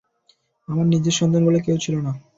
আমার 0.67 0.85
নিজের 0.87 1.17
সন্তান 1.19 1.41
বলে 1.45 1.59
কেউ 1.65 1.77
ছিল 1.83 1.95
না। 2.05 2.11